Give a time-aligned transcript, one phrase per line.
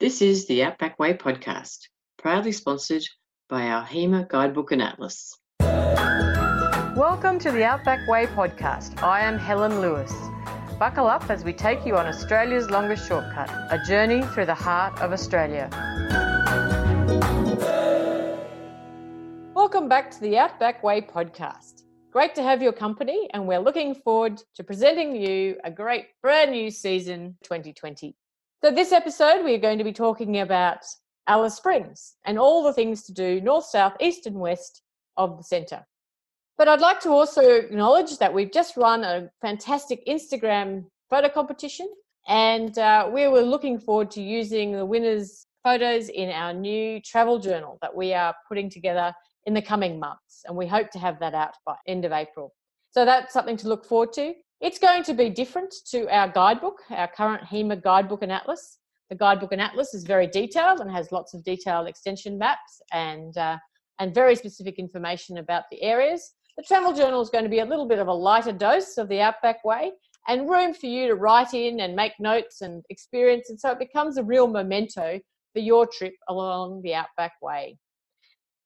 [0.00, 3.02] This is the Outback Way podcast, proudly sponsored
[3.50, 5.38] by our HEMA Guidebook and Atlas.
[6.96, 9.02] Welcome to the Outback Way podcast.
[9.02, 10.10] I am Helen Lewis.
[10.78, 14.98] Buckle up as we take you on Australia's longest shortcut, a journey through the heart
[15.02, 15.68] of Australia.
[19.54, 21.82] Welcome back to the Outback Way podcast.
[22.10, 26.52] Great to have your company, and we're looking forward to presenting you a great brand
[26.52, 28.16] new season 2020.
[28.62, 30.84] So, this episode, we are going to be talking about
[31.26, 34.82] Alice Springs and all the things to do north, south, east, and west
[35.16, 35.82] of the centre.
[36.58, 41.88] But I'd like to also acknowledge that we've just run a fantastic Instagram photo competition,
[42.28, 47.38] and uh, we were looking forward to using the winners' photos in our new travel
[47.38, 49.14] journal that we are putting together
[49.46, 52.52] in the coming months, and we hope to have that out by end of April.
[52.90, 54.34] So that's something to look forward to.
[54.60, 58.76] It's going to be different to our guidebook, our current HEMA guidebook and atlas.
[59.08, 63.36] The guidebook and atlas is very detailed and has lots of detailed extension maps and
[63.38, 63.56] uh,
[64.00, 66.34] and very specific information about the areas.
[66.58, 69.08] The travel journal is going to be a little bit of a lighter dose of
[69.08, 69.92] the Outback Way
[70.28, 73.78] and room for you to write in and make notes and experience, and so it
[73.78, 75.18] becomes a real memento
[75.54, 77.78] for your trip along the Outback Way.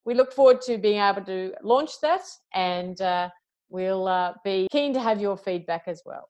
[0.04, 3.00] We look forward to being able to launch that and.
[3.00, 3.28] Uh,
[3.74, 6.28] We'll uh, be keen to have your feedback as well.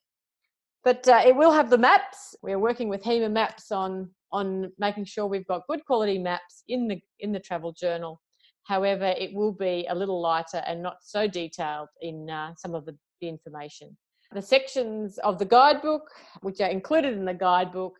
[0.83, 2.35] But uh, it will have the maps.
[2.41, 6.89] We're working with HEMA Maps on on making sure we've got good quality maps in
[6.89, 8.23] the in the travel journal.
[8.63, 12.87] However, it will be a little lighter and not so detailed in uh, some of
[12.87, 13.95] the, the information.
[14.33, 16.09] The sections of the guidebook,
[16.41, 17.99] which are included in the guidebook,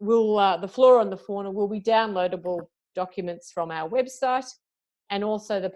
[0.00, 2.62] will uh, the flora and the fauna will be downloadable
[2.96, 4.50] documents from our website
[5.10, 5.70] and also the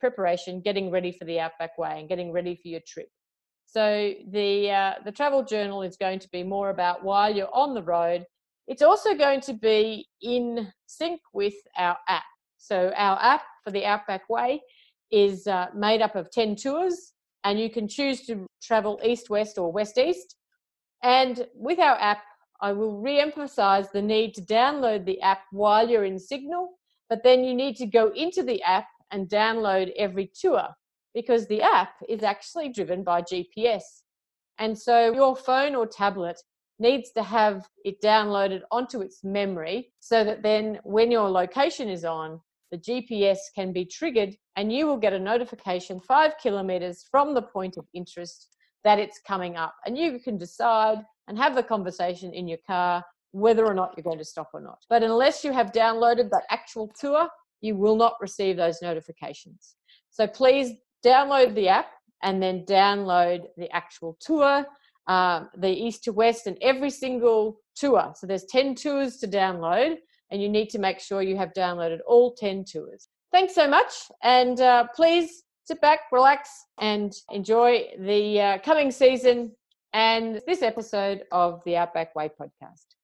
[0.00, 3.08] preparation, getting ready for the Outback Way and getting ready for your trip.
[3.66, 7.74] So the uh, the travel journal is going to be more about while you're on
[7.74, 8.26] the road.
[8.66, 12.24] It's also going to be in sync with our app.
[12.58, 14.60] So our app for the Outback Way
[15.10, 17.12] is uh, made up of 10 tours
[17.44, 20.36] and you can choose to travel east west or west east.
[21.02, 22.22] And with our app,
[22.60, 26.78] I will re-emphasize the need to download the app while you're in Signal
[27.12, 30.66] but then you need to go into the app and download every tour
[31.12, 33.82] because the app is actually driven by GPS.
[34.58, 36.40] And so your phone or tablet
[36.78, 42.06] needs to have it downloaded onto its memory so that then when your location is
[42.06, 42.40] on,
[42.70, 47.42] the GPS can be triggered and you will get a notification five kilometers from the
[47.42, 49.74] point of interest that it's coming up.
[49.84, 54.04] And you can decide and have the conversation in your car whether or not you're
[54.04, 54.78] going to stop or not.
[54.88, 57.28] But unless you have downloaded that actual tour,
[57.60, 59.74] you will not receive those notifications.
[60.10, 60.72] So please
[61.04, 61.90] download the app
[62.22, 64.64] and then download the actual tour,
[65.08, 68.12] um, the east to west, and every single tour.
[68.16, 69.96] So there's 10 tours to download,
[70.30, 73.08] and you need to make sure you have downloaded all 10 tours.
[73.32, 73.92] Thanks so much,
[74.22, 76.50] and uh, please sit back, relax,
[76.80, 79.52] and enjoy the uh, coming season
[79.94, 82.94] and this episode of the Outback Way podcast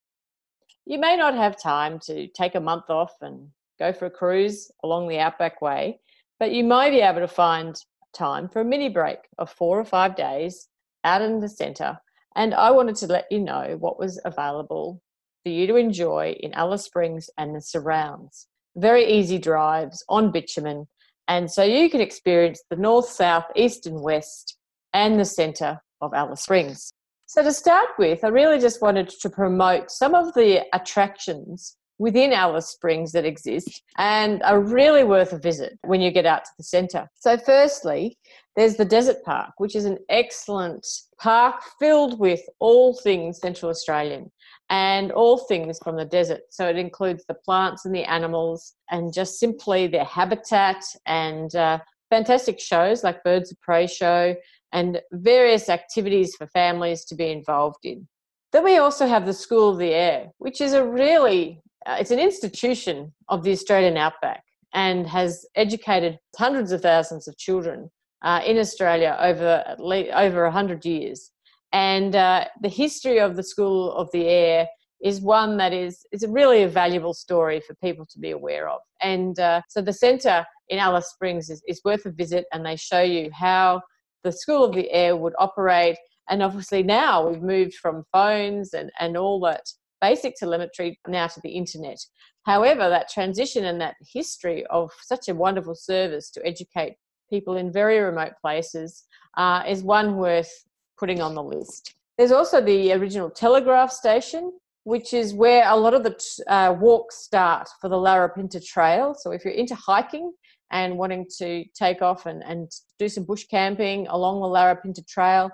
[0.88, 4.70] you may not have time to take a month off and go for a cruise
[4.82, 6.00] along the Outback Way,
[6.40, 7.76] but you might be able to find
[8.14, 10.66] time for a mini break of four or five days
[11.04, 11.98] out in the centre.
[12.36, 15.02] And I wanted to let you know what was available
[15.42, 18.46] for you to enjoy in Alice Springs and the surrounds.
[18.74, 20.86] Very easy drives on bitumen.
[21.28, 24.56] And so you can experience the north, south, east, and west
[24.94, 26.94] and the centre of Alice Springs.
[27.30, 32.32] So, to start with, I really just wanted to promote some of the attractions within
[32.32, 36.50] Alice Springs that exist and are really worth a visit when you get out to
[36.56, 37.06] the centre.
[37.16, 38.16] So, firstly,
[38.56, 40.86] there's the Desert Park, which is an excellent
[41.20, 44.32] park filled with all things Central Australian
[44.70, 46.40] and all things from the desert.
[46.48, 51.80] So, it includes the plants and the animals and just simply their habitat and uh,
[52.08, 54.34] fantastic shows like Birds of Prey show
[54.72, 58.06] and various activities for families to be involved in.
[58.52, 62.10] Then we also have the School of the Air, which is a really uh, it's
[62.10, 64.42] an institution of the Australian outback
[64.74, 67.90] and has educated hundreds of thousands of children
[68.22, 71.30] uh, in Australia over at least, over 100 years.
[71.72, 74.66] And uh, the history of the School of the Air
[75.02, 78.80] is one that is is really a valuable story for people to be aware of.
[79.00, 82.76] And uh, so the centre in Alice Springs is, is worth a visit, and they
[82.76, 83.80] show you how
[84.24, 85.96] the School of the Air would operate.
[86.28, 89.62] And obviously now we've moved from phones and, and all that
[90.00, 91.98] basic telemetry now to the internet.
[92.44, 96.94] However, that transition and that history of such a wonderful service to educate
[97.28, 99.04] people in very remote places
[99.36, 100.50] uh, is one worth
[100.98, 101.94] putting on the list.
[102.16, 104.52] There's also the original telegraph station,
[104.84, 106.16] which is where a lot of the
[106.48, 109.14] uh, walks start for the Larapinta Trail.
[109.14, 110.32] So if you're into hiking
[110.70, 115.50] and wanting to take off and, and do some bush camping along the Larapinta Trail,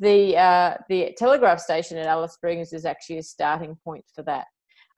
[0.00, 4.46] the uh, the telegraph station at Alice Springs is actually a starting point for that.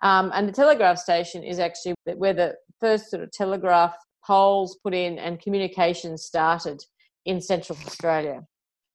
[0.02, 4.94] Um, and the telegraph station is actually where the first sort of telegraph poles put
[4.94, 6.82] in and communication started
[7.24, 8.42] in Central Australia.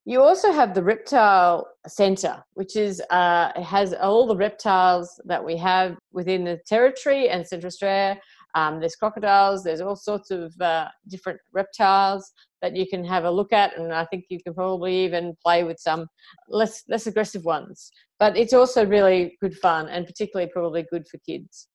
[0.05, 5.57] You also have the reptile centre, which is uh, has all the reptiles that we
[5.57, 8.19] have within the territory and Central Australia.
[8.55, 9.63] Um, there's crocodiles.
[9.63, 12.31] There's all sorts of uh, different reptiles
[12.61, 15.63] that you can have a look at, and I think you can probably even play
[15.63, 16.07] with some
[16.47, 17.91] less less aggressive ones.
[18.19, 21.67] But it's also really good fun, and particularly probably good for kids.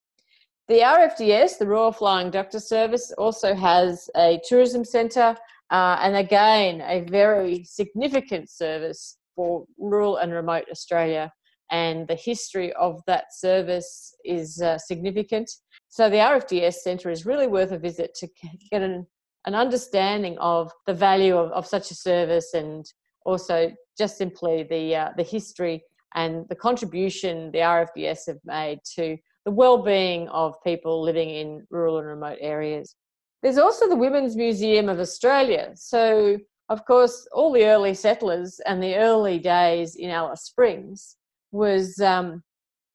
[0.69, 5.37] The RFDS, the Royal Flying Doctor Service, also has a tourism centre
[5.71, 11.33] uh, and again, a very significant service for rural and remote Australia.
[11.71, 15.51] And the history of that service is uh, significant.
[15.89, 18.29] So the RFDS Centre is really worth a visit to
[18.71, 19.07] get an,
[19.47, 22.85] an understanding of the value of, of such a service and
[23.25, 25.83] also just simply the, uh, the history
[26.15, 31.99] and the contribution the RFDS have made to the well-being of people living in rural
[31.99, 32.97] and remote areas.
[33.43, 35.71] There's also the Women's Museum of Australia.
[35.75, 41.17] So, of course, all the early settlers and the early days in Alice Springs
[41.53, 42.43] was um,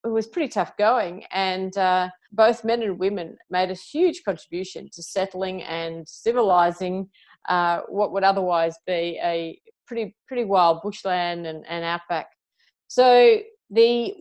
[0.03, 4.89] it was pretty tough going, and uh, both men and women made a huge contribution
[4.93, 7.09] to settling and civilizing
[7.49, 12.27] uh, what would otherwise be a pretty pretty wild bushland and, and outback.
[12.87, 13.39] So
[13.69, 14.15] the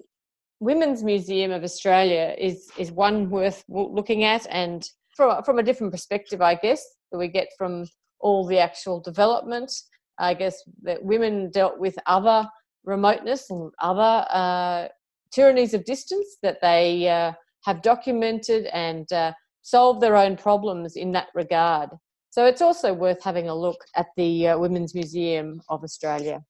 [0.60, 4.86] Women's Museum of Australia is is one worth looking at, and
[5.16, 7.86] from from a different perspective, I guess, that we get from
[8.20, 9.72] all the actual development.
[10.18, 12.46] I guess that women dealt with other
[12.84, 14.88] remoteness and other uh,
[15.32, 17.32] tyrannies of distance that they uh,
[17.64, 19.32] have documented and uh,
[19.62, 21.90] solved their own problems in that regard.
[22.30, 26.42] So it's also worth having a look at the uh, Women's Museum of Australia.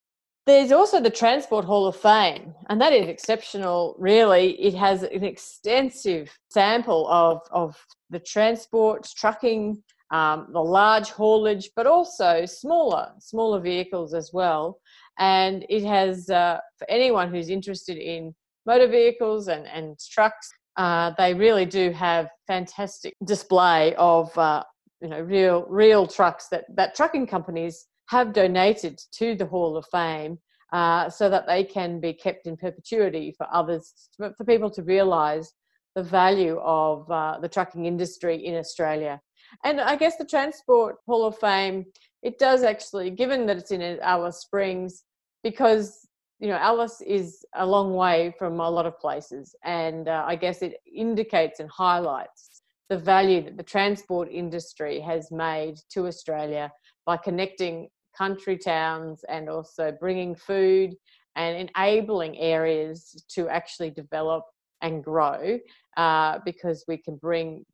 [0.46, 4.60] There's also the Transport Hall of Fame, and that is exceptional, really.
[4.60, 7.76] It has an extensive sample of, of
[8.08, 14.80] the transport, trucking, um, the large haulage, but also smaller, smaller vehicles as well.
[15.18, 18.34] And it has, uh, for anyone who's interested in
[18.66, 24.62] motor vehicles and, and trucks, uh, they really do have fantastic display of, uh,
[25.00, 29.86] you know, real, real trucks that, that trucking companies have donated to the Hall of
[29.90, 30.38] Fame
[30.72, 35.52] uh, so that they can be kept in perpetuity for others, for, people to realise
[35.96, 39.20] the value of uh, the trucking industry in Australia.
[39.64, 41.86] And I guess the Transport Hall of Fame,
[42.22, 45.04] it does actually, given that it's in Alice Springs,
[45.42, 46.06] because
[46.40, 50.36] you know Alice is a long way from a lot of places, and uh, I
[50.36, 56.72] guess it indicates and highlights the value that the transport industry has made to Australia
[57.06, 60.94] by connecting country towns and also bringing food
[61.36, 64.44] and enabling areas to actually develop
[64.82, 65.58] and grow
[65.96, 67.64] uh, because we can bring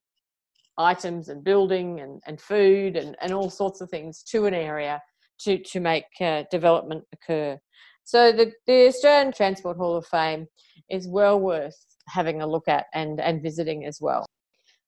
[0.76, 5.00] items and building and, and food and, and all sorts of things to an area
[5.38, 7.58] to, to make uh, development occur.
[8.06, 10.46] So the, the Australian Transport Hall of Fame
[10.88, 11.76] is well worth
[12.06, 14.24] having a look at and, and visiting as well.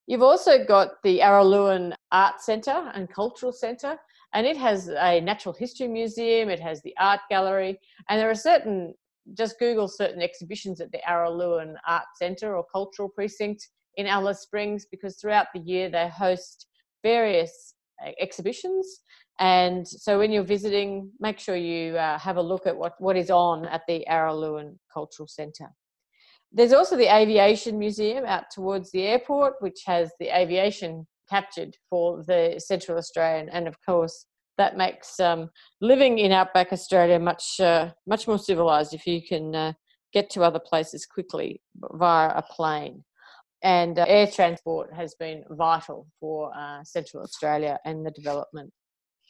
[0.07, 3.97] You've also got the Araluen Art Centre and Cultural Centre,
[4.33, 7.77] and it has a natural history museum, it has the art gallery,
[8.07, 8.93] and there are certain,
[9.33, 13.67] just Google certain exhibitions at the Araluen Art Centre or Cultural Precinct
[13.97, 16.67] in Alice Springs because throughout the year they host
[17.03, 17.73] various
[18.19, 19.01] exhibitions.
[19.39, 23.15] And so when you're visiting, make sure you uh, have a look at what, what
[23.17, 25.69] is on at the Araluen Cultural Centre.
[26.51, 32.23] There's also the Aviation Museum out towards the airport, which has the aviation captured for
[32.23, 34.25] the Central Australian, and of course
[34.57, 39.55] that makes um, living in outback Australia much uh, much more civilized if you can
[39.55, 39.73] uh,
[40.11, 41.61] get to other places quickly
[41.93, 43.03] via a plane.
[43.61, 48.71] And uh, air transport has been vital for uh, Central Australia and the development.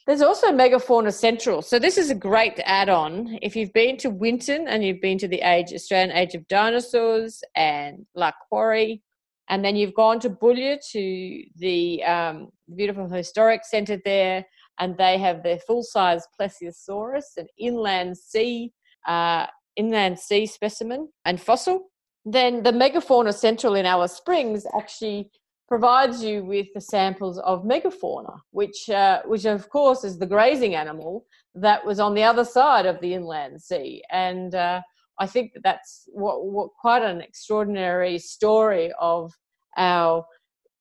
[0.05, 1.61] There's also Megafauna Central.
[1.61, 3.37] So this is a great add-on.
[3.41, 7.43] If you've been to Winton and you've been to the age Australian Age of Dinosaurs
[7.55, 9.03] and Lark Quarry,
[9.49, 14.45] and then you've gone to Boulia to the um, beautiful historic centre there,
[14.79, 18.71] and they have their full-size plesiosaurus, an inland sea
[19.07, 19.45] uh,
[19.75, 21.89] inland sea specimen and fossil.
[22.31, 25.31] Then the megafauna central in Alice Springs actually
[25.67, 30.75] provides you with the samples of megafauna, which uh, which of course is the grazing
[30.75, 34.79] animal that was on the other side of the inland sea, and uh,
[35.19, 39.33] I think that that's what, what quite an extraordinary story of
[39.75, 40.23] our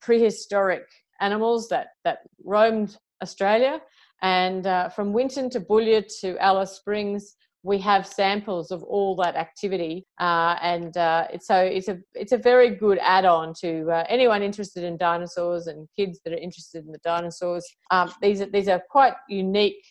[0.02, 0.84] prehistoric
[1.20, 3.80] animals that that roamed Australia.
[4.20, 9.34] And uh, from Winton to Boulia to Alice Springs, we have samples of all that
[9.34, 14.42] activity, uh, and uh, so it's a it's a very good add-on to uh, anyone
[14.42, 17.66] interested in dinosaurs and kids that are interested in the dinosaurs.
[17.90, 19.84] Um, these are these are quite unique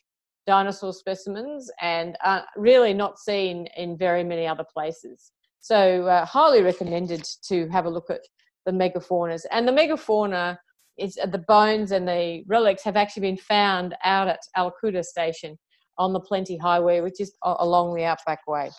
[0.45, 5.31] dinosaur specimens and are really not seen in very many other places.
[5.59, 8.21] So uh, highly recommended to have a look at
[8.65, 10.57] the megafaunas and the megafauna
[10.97, 15.57] is the bones and the relics have actually been found out at Alcoota Station
[15.97, 18.71] on the Plenty Highway, which is along the Outback Way.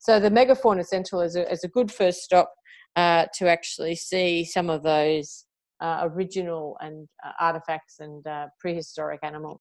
[0.00, 2.52] So the Megafauna Central is a, is a good first stop
[2.96, 5.44] uh, to actually see some of those
[5.80, 9.60] uh, original and uh, artifacts and uh, prehistoric animals.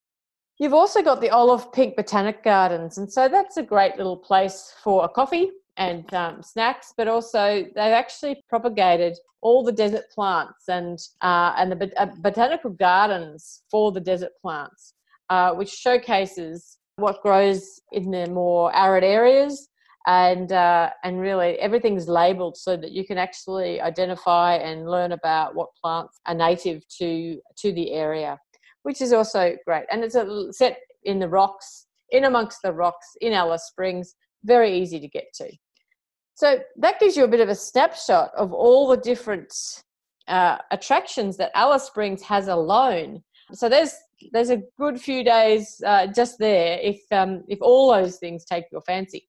[0.57, 4.73] You've also got the Olive Pink Botanic Gardens, and so that's a great little place
[4.81, 10.69] for a coffee and um, snacks, but also they've actually propagated all the desert plants
[10.69, 14.93] and uh, and the uh, botanical gardens for the desert plants,
[15.29, 19.69] uh, which showcases what grows in the more arid areas
[20.07, 25.55] and uh, and really everything's labeled so that you can actually identify and learn about
[25.55, 28.39] what plants are native to to the area
[28.85, 29.85] which is also great.
[29.91, 34.77] And it's a set in the rocks in amongst the rocks in alice springs very
[34.77, 35.51] easy to get to.
[36.35, 39.51] So that gives you a bit of a snapshot of all the different
[40.27, 43.23] uh, attractions that alice springs has alone.
[43.53, 43.95] So there's
[44.31, 48.65] there's a good few days uh, just there if um, if all those things take
[48.71, 49.27] your fancy.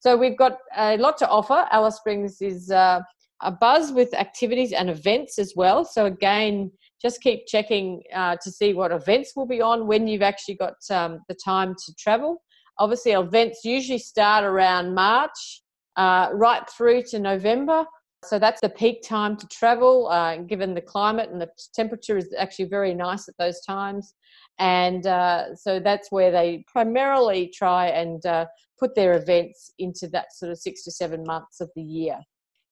[0.00, 1.66] So we've got a lot to offer.
[1.70, 3.00] Alice Springs is uh,
[3.42, 5.84] a buzz with activities and events as well.
[5.84, 6.70] So again,
[7.00, 10.74] just keep checking uh, to see what events will be on when you've actually got
[10.90, 12.42] um, the time to travel.
[12.78, 15.62] Obviously, events usually start around March,
[15.96, 17.84] uh, right through to November.
[18.24, 22.34] So that's the peak time to travel, uh, given the climate and the temperature is
[22.38, 24.14] actually very nice at those times.
[24.58, 28.46] And uh, so that's where they primarily try and uh,
[28.78, 32.18] put their events into that sort of six to seven months of the year.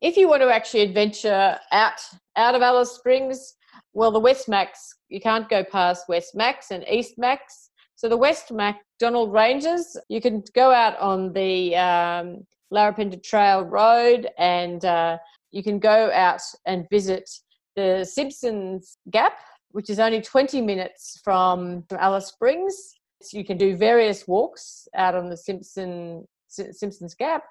[0.03, 2.01] If you want to actually adventure out
[2.37, 3.55] out of Alice Springs,
[3.95, 7.71] well, the West Macs you can't go past West Macs and East Macs.
[7.97, 14.29] So the West MacDonnell Ranges, you can go out on the um, Larapinta Trail Road
[14.39, 15.19] and uh,
[15.51, 17.29] you can go out and visit
[17.77, 19.39] the Simpsons Gap,
[19.71, 22.95] which is only 20 minutes from Alice Springs.
[23.23, 27.45] So you can do various walks out on the Simpson, Simpsons Gap.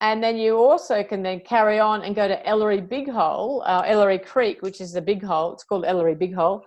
[0.00, 3.82] And then you also can then carry on and go to Ellery Big Hole, uh,
[3.84, 5.52] Ellery Creek, which is the big hole.
[5.52, 6.64] It's called Ellery Big Hole.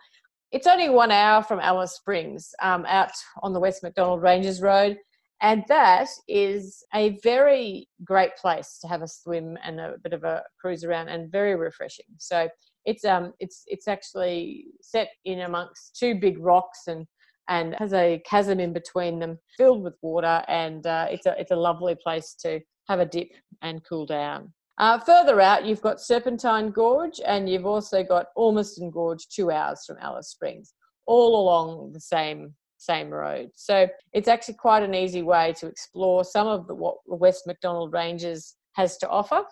[0.51, 3.11] It's only one hour from Alice Springs, um, out
[3.41, 4.97] on the West MacDonnell Ranges Road.
[5.41, 10.23] And that is a very great place to have a swim and a bit of
[10.23, 12.05] a cruise around and very refreshing.
[12.19, 12.47] So
[12.85, 17.07] it's um it's it's actually set in amongst two big rocks and
[17.49, 21.51] and has a chasm in between them filled with water and uh, it's a it's
[21.51, 23.29] a lovely place to have a dip
[23.63, 24.53] and cool down.
[24.77, 29.83] Uh, further out, you've got Serpentine Gorge and you've also got Ormiston Gorge, two hours
[29.85, 30.73] from Alice Springs,
[31.05, 33.51] all along the same same road.
[33.55, 37.47] So it's actually quite an easy way to explore some of the, what the West
[37.47, 39.43] MacDonnell Ranges has to offer.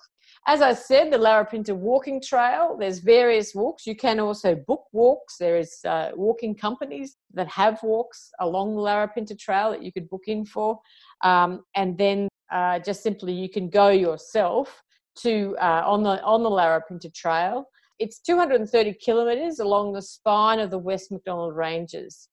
[0.48, 3.86] As I said, the Larapinta Walking Trail, there's various walks.
[3.86, 5.38] You can also book walks.
[5.38, 10.09] There is uh, walking companies that have walks along the Larapinta Trail that you could
[10.09, 10.79] book in for.
[11.24, 14.81] Um, and then uh, just simply you can go yourself
[15.17, 17.65] to uh, on the on the Larapinta Trail.
[18.00, 22.28] It's 230 kilometres along the spine of the West MacDonnell Ranges.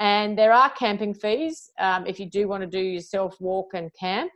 [0.00, 3.90] And there are camping fees um, if you do want to do yourself walk and
[3.94, 4.32] camp.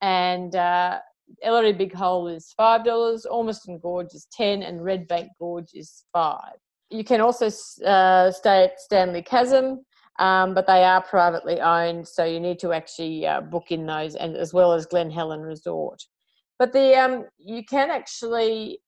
[0.00, 1.00] And uh,
[1.42, 6.04] Ellery Big Hole is five dollars, Ormiston Gorge is ten, and Red Bank Gorge is
[6.12, 6.54] five.
[6.90, 7.46] You can also
[7.84, 9.80] uh, stay at Stanley Chasm,
[10.18, 14.14] um, but they are privately owned, so you need to actually uh, book in those,
[14.14, 16.02] and as well as Glen Helen Resort.
[16.58, 18.80] But the um, you can actually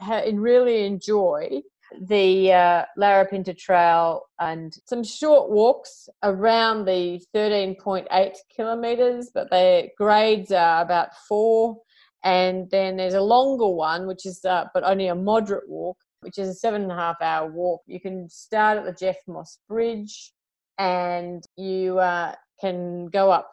[0.00, 1.62] ha- really enjoy
[2.00, 10.52] the uh, Larapinta Trail and some short walks around the 13.8 kilometres, but the grades
[10.52, 11.78] are about four.
[12.22, 16.38] And then there's a longer one, which is uh, but only a moderate walk, which
[16.38, 17.82] is a seven and a half hour walk.
[17.86, 20.32] You can start at the Geoff Moss Bridge
[20.78, 23.50] and you uh, can go up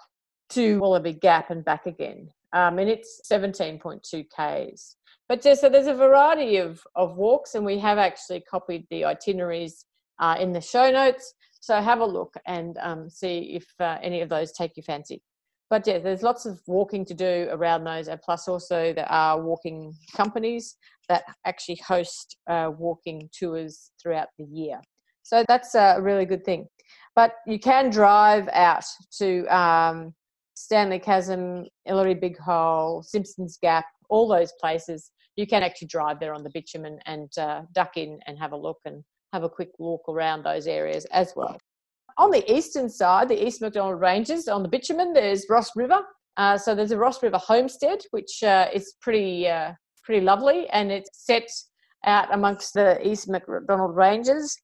[0.49, 2.29] to Wallaby Gap and back again.
[2.53, 4.95] Um, and it's 17.2 Ks.
[5.27, 9.03] But just, so there's a variety of, of walks, and we have actually copied the
[9.05, 9.85] itineraries
[10.19, 11.33] uh, in the show notes.
[11.59, 15.21] So have a look and um, see if uh, any of those take your fancy.
[15.69, 19.41] but yeah, there's lots of walking to do around those, and plus also there are
[19.41, 20.77] walking companies
[21.09, 24.79] that actually host uh, walking tours throughout the year.
[25.23, 26.67] So that's a really good thing.
[27.15, 28.85] But you can drive out
[29.17, 30.13] to um,
[30.57, 35.11] Stanley Chasm, Ellery Big Hole, Simpsons Gap, all those places.
[35.35, 38.57] You can actually drive there on the bitumen and uh, duck in and have a
[38.57, 41.57] look and have a quick walk around those areas as well.
[42.17, 45.99] On the eastern side, the East MacDonnell Ranges, on the bitumen, there's Ross River.
[46.37, 49.73] Uh, so there's a Ross River homestead, which uh, is pretty uh,
[50.03, 51.47] pretty lovely, and it's set
[52.05, 54.57] out amongst the East MacDonnell Ranges.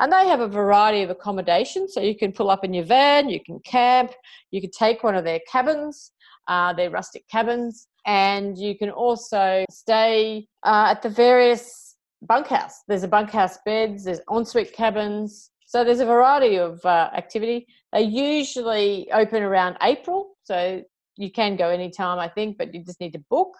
[0.00, 3.28] And they have a variety of accommodation, so you can pull up in your van,
[3.28, 4.12] you can camp,
[4.50, 6.12] you can take one of their cabins,
[6.48, 12.82] uh, their rustic cabins, and you can also stay uh, at the various bunkhouse.
[12.88, 17.66] There's a bunkhouse beds, there's ensuite cabins, so there's a variety of uh, activity.
[17.92, 20.82] They usually open around April, so
[21.20, 23.54] you can go anytime, I think, but you just need to book.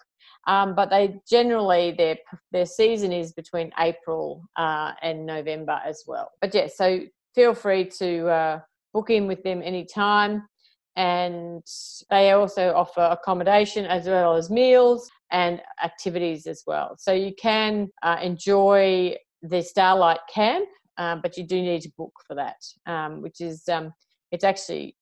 [0.47, 2.17] Um, but they generally their
[2.51, 6.31] their season is between April uh, and November as well.
[6.41, 7.01] But yeah, so
[7.35, 8.59] feel free to uh,
[8.93, 10.47] book in with them anytime.
[10.95, 11.63] And
[12.09, 16.95] they also offer accommodation as well as meals and activities as well.
[16.97, 20.67] So you can uh, enjoy the Starlight Camp
[21.01, 23.91] um, but you do need to book for that, um, which is um,
[24.31, 24.95] it's actually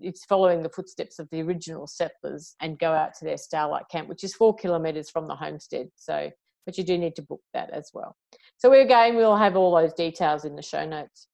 [0.00, 4.08] it's following the footsteps of the original settlers and go out to their starlight camp,
[4.08, 5.88] which is four kilometres from the homestead.
[5.96, 6.30] So,
[6.64, 8.16] but you do need to book that as well.
[8.58, 11.28] So we again we'll have all those details in the show notes.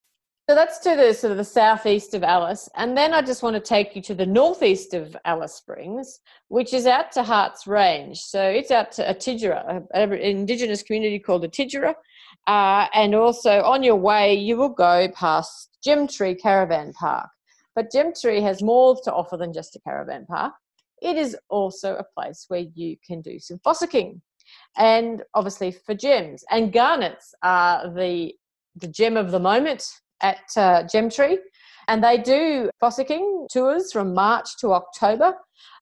[0.49, 3.55] So that's to the sort of the southeast of Alice, and then I just want
[3.55, 8.19] to take you to the northeast of Alice Springs, which is out to Harts Range.
[8.19, 11.95] So it's out to Atitjere, an Indigenous community called Atitjere,
[12.49, 17.31] uh, and also on your way, you will go past Gemtree Caravan Park.
[17.75, 20.53] But Gemtree has more to offer than just a caravan park.
[21.01, 24.21] It is also a place where you can do some fossicking,
[24.77, 26.45] and obviously for gems.
[26.51, 28.35] And garnets are the
[28.77, 29.85] the gem of the moment
[30.23, 31.39] at uh, Gemtree,
[31.89, 35.35] and they do fossicking tours from March to October.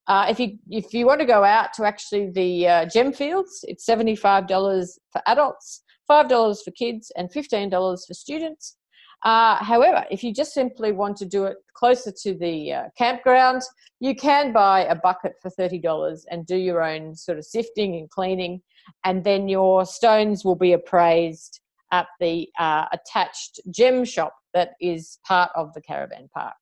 [0.07, 3.65] Uh, if you if you want to go out to actually the uh, gem fields,
[3.69, 8.77] it's seventy five dollars for adults $5 for kids and $15 for students.
[9.23, 13.63] Uh, however, if you just simply want to do it closer to the uh, campground,
[14.01, 18.09] you can buy a bucket for $30 and do your own sort of sifting and
[18.11, 18.63] cleaning,
[19.05, 21.61] and then your stones will be appraised
[21.93, 26.55] at the uh, attached gem shop that is part of the caravan park.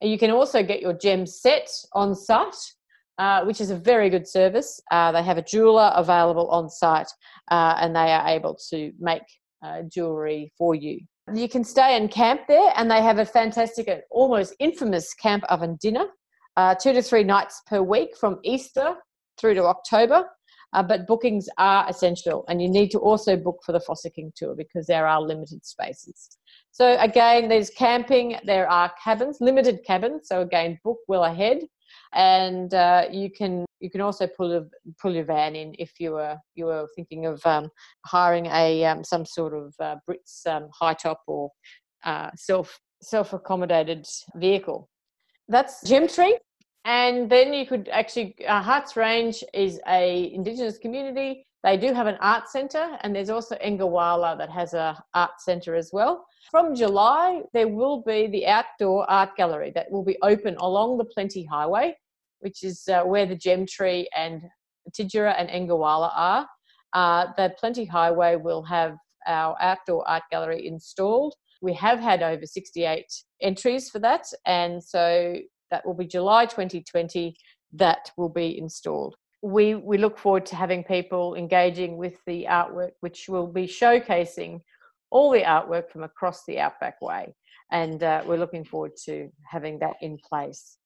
[0.00, 2.56] You can also get your gems set on site
[3.18, 4.80] uh, which is a very good service.
[4.90, 7.08] Uh, they have a jeweler available on site
[7.50, 9.22] uh, and they are able to make
[9.64, 11.00] uh, jewellery for you.
[11.32, 15.44] You can stay and camp there, and they have a fantastic, and almost infamous camp
[15.44, 16.06] oven dinner,
[16.56, 18.96] uh, two to three nights per week from Easter
[19.38, 20.26] through to October.
[20.72, 24.86] but bookings are essential, and you need to also book for the Fossicking tour because
[24.86, 26.38] there are limited spaces.
[26.70, 30.28] So, again, there's camping, there are cabins, limited cabins.
[30.28, 31.58] So, again, book well ahead
[32.14, 34.64] and uh, you can you can also pull a,
[35.00, 37.68] pull your van in if you were you were thinking of um,
[38.06, 41.50] hiring a um, some sort of uh, Brits um, high top or
[42.04, 44.88] uh, self self accommodated vehicle.
[45.48, 46.34] That's Gemtree,
[46.84, 51.46] and then you could actually uh, Harts Range is a Indigenous community.
[51.62, 55.76] They do have an art centre, and there's also Engawala that has a art centre
[55.76, 56.26] as well.
[56.50, 61.04] From July, there will be the outdoor art gallery that will be open along the
[61.04, 61.94] Plenty Highway
[62.42, 64.42] which is uh, where the Gem Tree and
[64.90, 66.48] Tidjara and Engawala are.
[66.92, 71.34] Uh, the Plenty Highway will have our outdoor art gallery installed.
[71.62, 73.04] We have had over 68
[73.40, 75.36] entries for that, and so
[75.72, 77.34] that will be July 2020
[77.72, 79.16] that will be installed.
[79.42, 84.60] We, we look forward to having people engaging with the artwork, which will be showcasing
[85.10, 87.34] all the artwork from across the Outback Way.
[87.70, 90.76] And uh, we're looking forward to having that in place.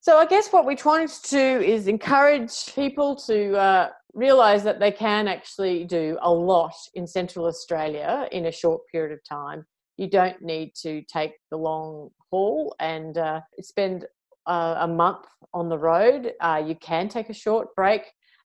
[0.00, 4.78] So I guess what we're trying to do is encourage people to uh, realise that
[4.78, 9.64] they can actually do a lot in Central Australia in a short period of time.
[9.96, 14.06] You don't need to take the long haul and uh, spend
[14.46, 16.32] uh, a month on the road.
[16.40, 18.02] Uh, you can take a short break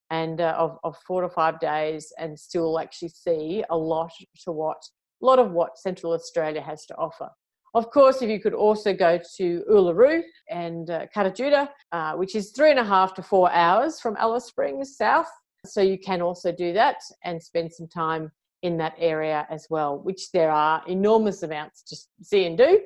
[0.09, 4.11] and uh, of, of four to five days and still actually see a lot
[4.43, 4.81] to what
[5.21, 7.29] a lot of what Central Australia has to offer.
[7.73, 12.51] Of course, if you could also go to Uluru and uh, Kata uh, which is
[12.51, 15.29] three and a half to four hours from Alice Springs south.
[15.65, 19.99] So you can also do that and spend some time in that area as well,
[19.99, 22.79] which there are enormous amounts to see and do.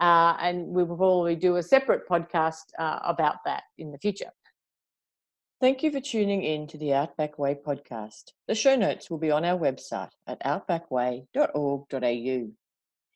[0.00, 4.30] Uh, and we will probably do a separate podcast uh, about that in the future.
[5.60, 8.30] Thank you for tuning in to the Outback Way podcast.
[8.46, 12.52] The show notes will be on our website at outbackway.org.au.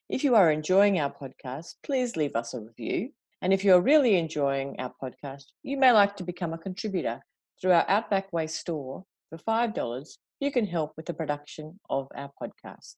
[0.08, 3.10] If you are enjoying our podcast, please leave us a review.
[3.42, 7.22] And if you're really enjoying our podcast, you may like to become a contributor
[7.60, 10.08] through our Outback Way store for $5.
[10.42, 12.96] You can help with the production of our podcast.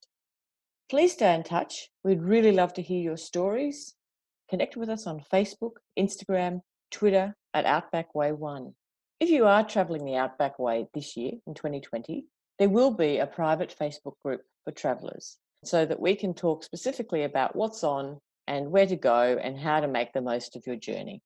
[0.89, 1.89] Please stay in touch.
[2.03, 3.93] We'd really love to hear your stories.
[4.49, 8.73] Connect with us on Facebook, Instagram, Twitter at Outback Way One.
[9.19, 12.25] If you are travelling the Outback Way this year in 2020,
[12.57, 17.25] there will be a private Facebook group for travellers so that we can talk specifically
[17.25, 20.77] about what's on and where to go and how to make the most of your
[20.77, 21.21] journey.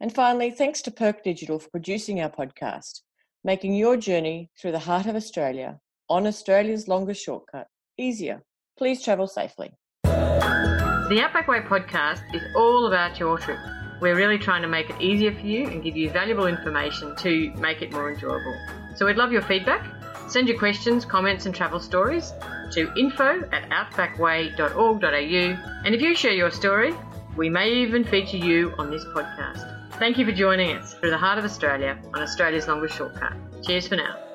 [0.00, 3.02] And finally, thanks to Perk Digital for producing our podcast,
[3.44, 7.66] making your journey through the heart of Australia on Australia's longest shortcut
[7.98, 8.42] easier.
[8.78, 9.72] Please travel safely.
[10.04, 13.58] The Outback Way podcast is all about your trip.
[14.00, 17.52] We're really trying to make it easier for you and give you valuable information to
[17.54, 18.56] make it more enjoyable.
[18.96, 19.86] So we'd love your feedback.
[20.28, 22.32] Send your questions, comments, and travel stories
[22.72, 25.82] to info at outbackway.org.au.
[25.84, 26.94] And if you share your story,
[27.36, 29.71] we may even feature you on this podcast.
[30.02, 33.34] Thank you for joining us through the heart of Australia on Australia's longest shortcut.
[33.62, 34.31] Cheers for now.